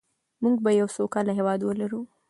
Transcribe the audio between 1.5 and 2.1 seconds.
ولرو.